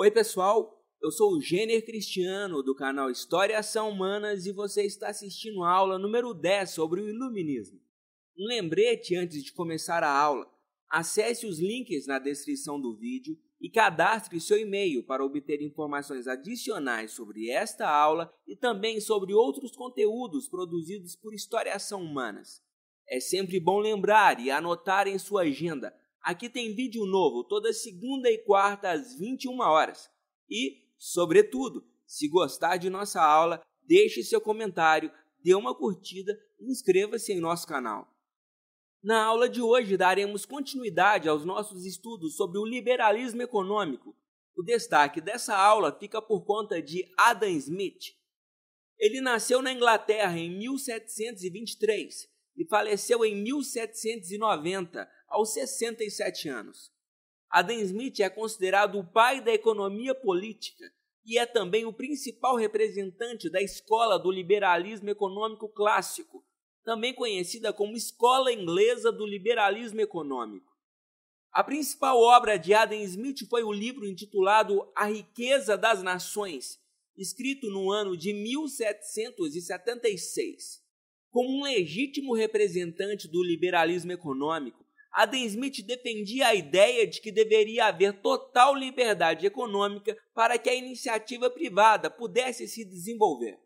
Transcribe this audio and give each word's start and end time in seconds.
Oi, 0.00 0.12
pessoal. 0.12 0.80
Eu 1.02 1.10
sou 1.10 1.32
o 1.32 1.40
Gêner 1.40 1.84
Cristiano 1.84 2.62
do 2.62 2.72
canal 2.72 3.10
História 3.10 3.58
Ação 3.58 3.90
Humanas 3.90 4.46
e 4.46 4.52
você 4.52 4.86
está 4.86 5.08
assistindo 5.08 5.64
a 5.64 5.72
aula 5.72 5.98
número 5.98 6.32
10 6.32 6.70
sobre 6.70 7.00
o 7.00 7.08
Iluminismo. 7.08 7.80
Um 8.38 8.46
lembrete 8.46 9.16
antes 9.16 9.42
de 9.42 9.52
começar 9.52 10.04
a 10.04 10.08
aula: 10.08 10.48
acesse 10.88 11.48
os 11.48 11.58
links 11.58 12.06
na 12.06 12.20
descrição 12.20 12.80
do 12.80 12.96
vídeo 12.96 13.36
e 13.60 13.68
cadastre 13.68 14.40
seu 14.40 14.56
e-mail 14.56 15.02
para 15.02 15.24
obter 15.24 15.60
informações 15.62 16.28
adicionais 16.28 17.10
sobre 17.10 17.50
esta 17.50 17.90
aula 17.90 18.32
e 18.46 18.54
também 18.54 19.00
sobre 19.00 19.34
outros 19.34 19.74
conteúdos 19.74 20.48
produzidos 20.48 21.16
por 21.16 21.34
História 21.34 21.74
Ação 21.74 22.04
Humanas. 22.04 22.62
É 23.08 23.18
sempre 23.18 23.58
bom 23.58 23.80
lembrar 23.80 24.38
e 24.38 24.48
anotar 24.48 25.08
em 25.08 25.18
sua 25.18 25.42
agenda. 25.42 25.92
Aqui 26.22 26.48
tem 26.48 26.74
vídeo 26.74 27.06
novo 27.06 27.44
toda 27.44 27.72
segunda 27.72 28.30
e 28.30 28.38
quarta 28.38 28.90
às 28.90 29.14
21 29.18 29.60
horas. 29.60 30.10
E 30.50 30.88
Sobretudo, 30.98 31.86
se 32.04 32.28
gostar 32.28 32.76
de 32.76 32.90
nossa 32.90 33.22
aula, 33.22 33.64
deixe 33.84 34.24
seu 34.24 34.40
comentário, 34.40 35.12
dê 35.42 35.54
uma 35.54 35.74
curtida 35.74 36.36
e 36.58 36.70
inscreva-se 36.70 37.32
em 37.32 37.40
nosso 37.40 37.66
canal. 37.68 38.12
Na 39.00 39.24
aula 39.24 39.48
de 39.48 39.62
hoje 39.62 39.96
daremos 39.96 40.44
continuidade 40.44 41.28
aos 41.28 41.44
nossos 41.44 41.86
estudos 41.86 42.34
sobre 42.34 42.58
o 42.58 42.66
liberalismo 42.66 43.40
econômico. 43.40 44.16
O 44.56 44.62
destaque 44.62 45.20
dessa 45.20 45.56
aula 45.56 45.96
fica 45.96 46.20
por 46.20 46.44
conta 46.44 46.82
de 46.82 47.08
Adam 47.16 47.48
Smith. 47.50 48.16
Ele 48.98 49.20
nasceu 49.20 49.62
na 49.62 49.72
Inglaterra 49.72 50.36
em 50.36 50.50
1723 50.58 52.28
e 52.56 52.66
faleceu 52.66 53.24
em 53.24 53.36
1790, 53.36 55.08
aos 55.28 55.52
67 55.52 56.48
anos. 56.48 56.90
Adam 57.50 57.78
Smith 57.78 58.20
é 58.20 58.28
considerado 58.28 58.98
o 58.98 59.04
pai 59.04 59.40
da 59.40 59.52
economia 59.52 60.14
política 60.14 60.92
e 61.24 61.38
é 61.38 61.46
também 61.46 61.84
o 61.84 61.92
principal 61.92 62.54
representante 62.56 63.50
da 63.50 63.60
escola 63.60 64.18
do 64.18 64.30
liberalismo 64.30 65.10
econômico 65.10 65.68
clássico, 65.68 66.44
também 66.82 67.12
conhecida 67.12 67.72
como 67.72 67.96
Escola 67.96 68.52
Inglesa 68.52 69.12
do 69.12 69.26
Liberalismo 69.26 70.00
Econômico. 70.00 70.72
A 71.52 71.62
principal 71.62 72.18
obra 72.18 72.58
de 72.58 72.72
Adam 72.72 72.98
Smith 73.00 73.46
foi 73.48 73.62
o 73.62 73.72
livro 73.72 74.06
intitulado 74.06 74.90
A 74.96 75.04
Riqueza 75.06 75.76
das 75.76 76.02
Nações, 76.02 76.80
escrito 77.14 77.68
no 77.68 77.90
ano 77.90 78.16
de 78.16 78.32
1776. 78.32 80.82
Como 81.30 81.58
um 81.58 81.62
legítimo 81.62 82.34
representante 82.34 83.28
do 83.28 83.42
liberalismo 83.42 84.12
econômico, 84.12 84.87
Adam 85.12 85.40
Smith 85.40 85.82
defendia 85.84 86.48
a 86.48 86.54
ideia 86.54 87.06
de 87.06 87.20
que 87.20 87.32
deveria 87.32 87.86
haver 87.86 88.20
total 88.20 88.74
liberdade 88.74 89.46
econômica 89.46 90.16
para 90.34 90.58
que 90.58 90.68
a 90.68 90.74
iniciativa 90.74 91.50
privada 91.50 92.10
pudesse 92.10 92.68
se 92.68 92.84
desenvolver. 92.84 93.58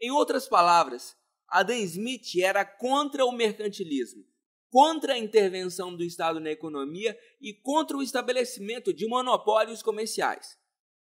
Em 0.00 0.10
outras 0.10 0.48
palavras, 0.48 1.16
Adam 1.46 1.76
Smith 1.76 2.36
era 2.42 2.64
contra 2.64 3.24
o 3.24 3.32
mercantilismo, 3.32 4.24
contra 4.70 5.14
a 5.14 5.18
intervenção 5.18 5.94
do 5.94 6.02
Estado 6.02 6.40
na 6.40 6.50
economia 6.50 7.18
e 7.40 7.52
contra 7.52 7.96
o 7.96 8.02
estabelecimento 8.02 8.92
de 8.94 9.06
monopólios 9.06 9.82
comerciais. 9.82 10.58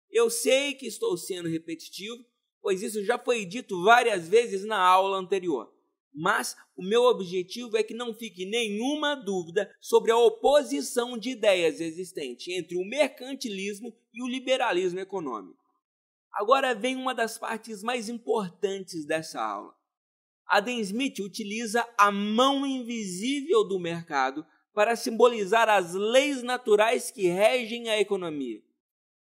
Eu 0.10 0.30
sei 0.30 0.73
que 0.73 0.88
estou 0.88 1.18
sendo 1.18 1.50
repetitivo, 1.50 2.23
pois 2.62 2.82
isso 2.82 3.04
já 3.04 3.20
foi 3.20 3.45
dito 3.45 3.84
várias 3.84 4.28
vezes 4.28 4.64
na 4.64 4.80
aula 4.80 5.18
anterior 5.18 5.77
mas 6.18 6.58
o 6.76 6.82
meu 6.82 7.04
objetivo 7.04 7.78
é 7.78 7.84
que 7.84 7.94
não 7.94 8.12
fique 8.12 8.44
nenhuma 8.44 9.14
dúvida 9.14 9.72
sobre 9.80 10.12
a 10.12 10.18
oposição 10.18 11.16
de 11.16 11.30
ideias 11.30 11.80
existente 11.80 12.52
entre 12.52 12.76
o 12.76 12.84
mercantilismo 12.84 13.96
e 14.12 14.23
o 14.23 14.28
liberalismo 14.28 15.00
econômico. 15.00 15.62
Agora 16.34 16.73
vem 16.73 16.95
uma 16.95 17.14
das 17.14 17.38
partes 17.38 17.84
mais 17.84 18.10
importantes 18.10 19.06
dessa 19.06 19.40
aula. 19.40 19.76
Adam 20.48 20.80
Smith 20.80 21.20
utiliza 21.20 21.88
a 21.95 22.11
mão 22.11 22.66
invisível 22.66 23.64
do 23.64 23.80
mercado 23.80 24.44
para 24.73 24.95
simbolizar 24.95 25.70
as 25.70 25.94
leis 25.94 26.42
naturais 26.42 27.11
que 27.11 27.28
regem 27.28 27.89
a 27.89 27.99
economia. 27.99 28.64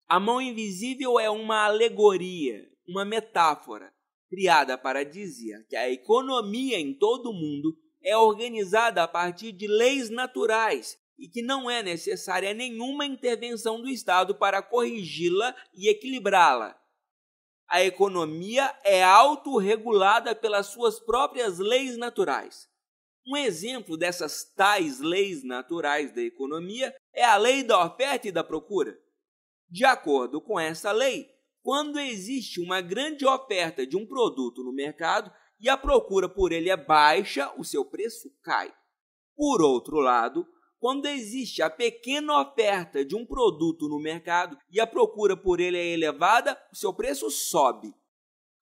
A 0.08 0.18
mão 0.18 0.40
invisível 0.40 1.20
é 1.20 1.28
uma 1.28 1.66
alegoria, 1.66 2.66
uma 2.86 3.04
metáfora 3.04 3.92
criada 4.28 4.76
para 4.76 5.04
dizer 5.04 5.66
que 5.68 5.76
a 5.76 5.90
economia 5.90 6.78
em 6.78 6.94
todo 6.94 7.30
o 7.30 7.34
mundo 7.34 7.76
é 8.02 8.16
organizada 8.16 9.02
a 9.02 9.08
partir 9.08 9.52
de 9.52 9.66
leis 9.66 10.10
naturais 10.10 10.96
e 11.18 11.28
que 11.28 11.42
não 11.42 11.68
é 11.68 11.82
necessária 11.82 12.54
nenhuma 12.54 13.04
intervenção 13.04 13.80
do 13.80 13.88
Estado 13.88 14.34
para 14.34 14.62
corrigi-la 14.62 15.54
e 15.74 15.88
equilibrá-la. 15.88 16.78
A 17.68 17.82
economia 17.82 18.74
é 18.84 19.02
autorregulada 19.02 20.34
pelas 20.34 20.68
suas 20.68 21.00
próprias 21.00 21.58
leis 21.58 21.98
naturais. 21.98 22.68
Um 23.26 23.36
exemplo 23.36 23.96
dessas 23.96 24.44
tais 24.56 25.00
leis 25.00 25.44
naturais 25.44 26.14
da 26.14 26.22
economia 26.22 26.94
é 27.12 27.24
a 27.24 27.36
lei 27.36 27.62
da 27.62 27.84
oferta 27.84 28.28
e 28.28 28.32
da 28.32 28.42
procura. 28.42 28.98
De 29.68 29.84
acordo 29.84 30.40
com 30.40 30.58
essa 30.58 30.92
lei, 30.92 31.28
quando 31.68 32.00
existe 32.00 32.62
uma 32.62 32.80
grande 32.80 33.26
oferta 33.26 33.86
de 33.86 33.94
um 33.94 34.06
produto 34.06 34.64
no 34.64 34.72
mercado 34.72 35.30
e 35.60 35.68
a 35.68 35.76
procura 35.76 36.26
por 36.26 36.50
ele 36.50 36.70
é 36.70 36.76
baixa, 36.78 37.52
o 37.58 37.62
seu 37.62 37.84
preço 37.84 38.32
cai. 38.42 38.74
Por 39.36 39.60
outro 39.60 40.00
lado, 40.00 40.48
quando 40.78 41.04
existe 41.04 41.60
a 41.60 41.68
pequena 41.68 42.40
oferta 42.40 43.04
de 43.04 43.14
um 43.14 43.26
produto 43.26 43.86
no 43.86 44.00
mercado 44.00 44.56
e 44.70 44.80
a 44.80 44.86
procura 44.86 45.36
por 45.36 45.60
ele 45.60 45.76
é 45.76 45.88
elevada, 45.88 46.58
o 46.72 46.74
seu 46.74 46.94
preço 46.94 47.30
sobe. 47.30 47.94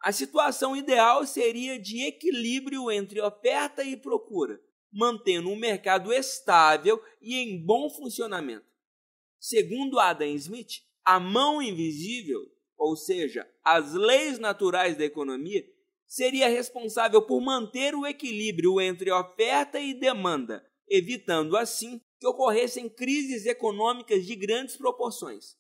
A 0.03 0.11
situação 0.11 0.75
ideal 0.75 1.25
seria 1.25 1.79
de 1.79 2.03
equilíbrio 2.03 2.91
entre 2.91 3.21
oferta 3.21 3.85
e 3.85 3.97
procura, 3.97 4.61
mantendo 4.93 5.49
um 5.49 5.57
mercado 5.57 6.13
estável 6.13 7.01
e 7.23 7.37
em 7.37 7.65
bom 7.65 7.89
funcionamento. 7.89 8.67
Segundo 9.39 10.01
Adam 10.01 10.27
Smith, 10.27 10.83
a 11.05 11.21
mão 11.21 11.63
invisível 11.63 12.56
ou 12.79 12.97
seja, 12.97 13.49
as 13.65 13.93
leis 13.95 14.39
naturais 14.39 14.97
da 14.97 15.05
economia, 15.05 15.65
seria 16.07 16.49
responsável 16.49 17.23
por 17.23 17.41
manter 17.41 17.95
o 17.95 18.07
equilíbrio 18.07 18.81
entre 18.81 19.11
oferta 19.11 19.81
e 19.81 19.93
demanda, 19.93 20.65
evitando 20.89 21.57
assim 21.57 22.01
que 22.21 22.27
ocorressem 22.27 22.89
crises 22.89 23.45
econômicas 23.47 24.25
de 24.25 24.35
grandes 24.37 24.77
proporções. 24.77 25.57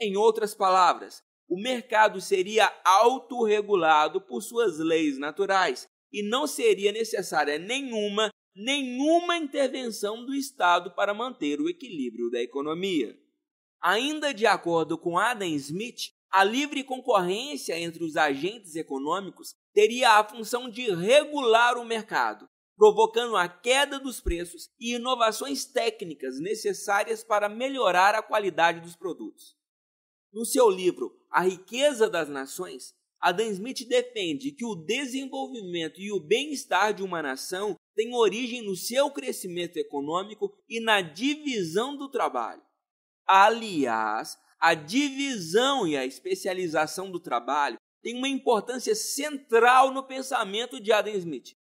Em 0.00 0.16
outras 0.16 0.54
palavras, 0.54 1.22
o 1.48 1.60
mercado 1.60 2.20
seria 2.20 2.72
autorregulado 2.84 4.20
por 4.20 4.40
suas 4.40 4.78
leis 4.78 5.18
naturais 5.18 5.86
e 6.10 6.22
não 6.22 6.46
seria 6.46 6.92
necessária 6.92 7.58
nenhuma 7.58 8.30
nenhuma 8.54 9.38
intervenção 9.38 10.26
do 10.26 10.34
Estado 10.34 10.94
para 10.94 11.14
manter 11.14 11.58
o 11.58 11.70
equilíbrio 11.70 12.30
da 12.30 12.38
economia. 12.38 13.18
Ainda 13.80 14.32
de 14.34 14.46
acordo 14.46 14.98
com 14.98 15.18
Adam 15.18 15.48
Smith, 15.48 16.12
a 16.32 16.42
livre 16.42 16.82
concorrência 16.82 17.78
entre 17.78 18.02
os 18.02 18.16
agentes 18.16 18.74
econômicos 18.74 19.54
teria 19.74 20.18
a 20.18 20.24
função 20.24 20.70
de 20.70 20.90
regular 20.90 21.76
o 21.76 21.84
mercado, 21.84 22.48
provocando 22.74 23.36
a 23.36 23.46
queda 23.46 24.00
dos 24.00 24.18
preços 24.18 24.70
e 24.80 24.94
inovações 24.94 25.66
técnicas 25.66 26.40
necessárias 26.40 27.22
para 27.22 27.50
melhorar 27.50 28.14
a 28.14 28.22
qualidade 28.22 28.80
dos 28.80 28.96
produtos. 28.96 29.54
No 30.32 30.46
seu 30.46 30.70
livro 30.70 31.14
A 31.30 31.42
Riqueza 31.42 32.08
das 32.08 32.30
Nações, 32.30 32.94
Adam 33.20 33.46
Smith 33.48 33.86
defende 33.86 34.52
que 34.52 34.64
o 34.64 34.74
desenvolvimento 34.74 36.00
e 36.00 36.10
o 36.10 36.18
bem-estar 36.18 36.94
de 36.94 37.02
uma 37.02 37.20
nação 37.22 37.76
têm 37.94 38.14
origem 38.14 38.62
no 38.62 38.74
seu 38.74 39.10
crescimento 39.10 39.76
econômico 39.76 40.50
e 40.66 40.80
na 40.80 41.02
divisão 41.02 41.94
do 41.94 42.10
trabalho. 42.10 42.62
Aliás, 43.26 44.36
a 44.62 44.74
divisão 44.74 45.88
e 45.88 45.96
a 45.96 46.06
especialização 46.06 47.10
do 47.10 47.18
trabalho 47.18 47.76
tem 48.00 48.16
uma 48.16 48.28
importância 48.28 48.94
central 48.94 49.90
no 49.90 50.04
pensamento 50.04 50.78
de 50.78 50.92
Adam 50.92 51.12
Smith. 51.14 51.56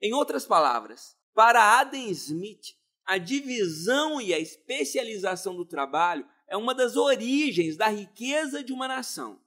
Em 0.00 0.14
outras 0.14 0.46
palavras, 0.46 1.14
para 1.34 1.78
Adam 1.78 2.08
Smith, 2.08 2.74
a 3.04 3.18
divisão 3.18 4.18
e 4.18 4.32
a 4.32 4.38
especialização 4.38 5.54
do 5.54 5.66
trabalho 5.66 6.26
é 6.46 6.56
uma 6.56 6.74
das 6.74 6.96
origens 6.96 7.76
da 7.76 7.88
riqueza 7.88 8.64
de 8.64 8.72
uma 8.72 8.88
nação. 8.88 9.38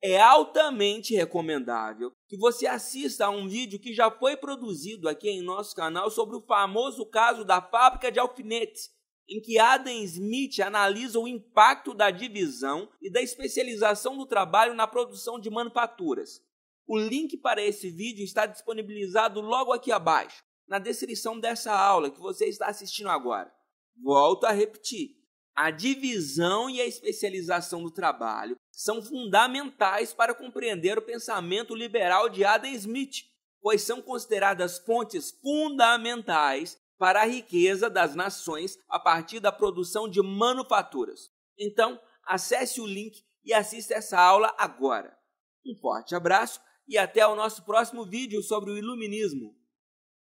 É 0.00 0.18
altamente 0.18 1.14
recomendável 1.14 2.12
que 2.26 2.38
você 2.38 2.66
assista 2.66 3.26
a 3.26 3.30
um 3.30 3.46
vídeo 3.46 3.78
que 3.78 3.92
já 3.92 4.10
foi 4.10 4.38
produzido 4.38 5.06
aqui 5.06 5.28
em 5.28 5.42
nosso 5.42 5.76
canal 5.76 6.10
sobre 6.10 6.34
o 6.34 6.46
famoso 6.46 7.04
caso 7.04 7.44
da 7.44 7.60
fábrica 7.60 8.10
de 8.10 8.18
alfinetes, 8.18 8.90
em 9.28 9.40
que 9.40 9.58
Adam 9.58 9.92
Smith 10.04 10.58
analisa 10.60 11.18
o 11.18 11.28
impacto 11.28 11.92
da 11.92 12.10
divisão 12.10 12.88
e 13.02 13.10
da 13.10 13.20
especialização 13.20 14.16
do 14.16 14.24
trabalho 14.24 14.74
na 14.74 14.86
produção 14.86 15.38
de 15.38 15.50
manufaturas. 15.50 16.42
O 16.86 16.98
link 16.98 17.36
para 17.36 17.62
esse 17.62 17.90
vídeo 17.90 18.24
está 18.24 18.46
disponibilizado 18.46 19.42
logo 19.42 19.72
aqui 19.72 19.92
abaixo, 19.92 20.42
na 20.66 20.78
descrição 20.78 21.38
dessa 21.38 21.72
aula 21.72 22.10
que 22.10 22.18
você 22.18 22.46
está 22.46 22.68
assistindo 22.68 23.10
agora. 23.10 23.52
Volto 24.02 24.44
a 24.44 24.52
repetir. 24.52 25.18
A 25.54 25.70
divisão 25.70 26.70
e 26.70 26.80
a 26.80 26.86
especialização 26.86 27.82
do 27.82 27.90
trabalho 27.90 28.56
são 28.72 29.02
fundamentais 29.02 30.14
para 30.14 30.32
compreender 30.32 30.96
o 30.96 31.02
pensamento 31.02 31.74
liberal 31.74 32.28
de 32.28 32.44
Adam 32.44 32.70
Smith, 32.70 33.24
pois 33.60 33.82
são 33.82 34.00
consideradas 34.00 34.78
fontes 34.78 35.32
fundamentais 35.42 36.78
para 36.98 37.22
a 37.22 37.26
riqueza 37.26 37.88
das 37.88 38.14
nações 38.14 38.78
a 38.88 38.98
partir 38.98 39.40
da 39.40 39.52
produção 39.52 40.08
de 40.08 40.20
manufaturas. 40.20 41.30
Então, 41.58 42.00
acesse 42.24 42.80
o 42.80 42.86
link 42.86 43.24
e 43.44 43.54
assista 43.54 43.94
essa 43.94 44.20
aula 44.20 44.54
agora. 44.58 45.16
Um 45.64 45.74
forte 45.76 46.14
abraço 46.14 46.60
e 46.86 46.98
até 46.98 47.26
o 47.26 47.36
nosso 47.36 47.64
próximo 47.64 48.04
vídeo 48.04 48.42
sobre 48.42 48.70
o 48.70 48.78
iluminismo. 48.78 49.57